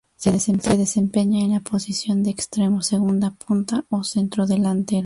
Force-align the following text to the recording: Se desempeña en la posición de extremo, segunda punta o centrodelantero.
Se 0.15 0.31
desempeña 0.31 1.41
en 1.45 1.51
la 1.51 1.59
posición 1.59 2.23
de 2.23 2.31
extremo, 2.31 2.81
segunda 2.81 3.29
punta 3.35 3.85
o 3.91 4.03
centrodelantero. 4.03 4.99